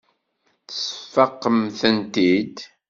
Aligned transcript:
Tesfaqem-tent-id. 0.67 2.57